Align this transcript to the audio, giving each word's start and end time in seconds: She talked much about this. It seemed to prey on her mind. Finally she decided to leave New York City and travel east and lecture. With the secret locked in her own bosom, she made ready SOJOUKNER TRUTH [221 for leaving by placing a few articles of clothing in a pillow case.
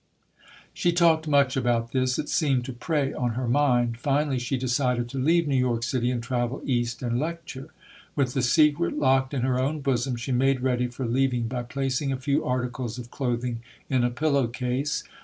She 0.73 0.91
talked 0.93 1.27
much 1.27 1.55
about 1.55 1.91
this. 1.91 2.17
It 2.17 2.27
seemed 2.27 2.65
to 2.65 2.73
prey 2.73 3.13
on 3.13 3.33
her 3.33 3.47
mind. 3.47 3.99
Finally 3.99 4.39
she 4.39 4.57
decided 4.57 5.07
to 5.09 5.19
leave 5.23 5.47
New 5.47 5.55
York 5.55 5.83
City 5.83 6.09
and 6.09 6.23
travel 6.23 6.59
east 6.65 7.03
and 7.03 7.19
lecture. 7.19 7.69
With 8.15 8.33
the 8.33 8.41
secret 8.41 8.97
locked 8.97 9.31
in 9.31 9.43
her 9.43 9.59
own 9.59 9.81
bosom, 9.81 10.15
she 10.15 10.31
made 10.31 10.61
ready 10.61 10.85
SOJOUKNER 10.87 10.95
TRUTH 10.95 10.97
[221 10.97 11.07
for 11.07 11.17
leaving 11.35 11.47
by 11.47 11.61
placing 11.71 12.11
a 12.11 12.17
few 12.17 12.43
articles 12.43 12.97
of 12.97 13.11
clothing 13.11 13.61
in 13.91 14.03
a 14.03 14.09
pillow 14.09 14.47
case. 14.47 15.03